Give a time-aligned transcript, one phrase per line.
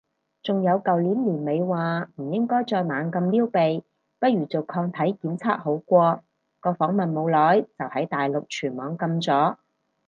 [0.41, 3.83] 仲有舊年年尾話唔應該再猛咁撩鼻，
[4.17, 6.23] 不如做抗體檢測好過，
[6.59, 9.57] 個訪問冇耐就喺大陸全網禁咗